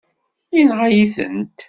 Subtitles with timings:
[0.55, 1.55] Yenɣa-yi-tent.